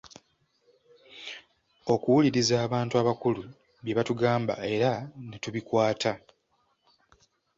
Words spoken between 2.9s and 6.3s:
abakulu bye batugamba era ne tubikwata.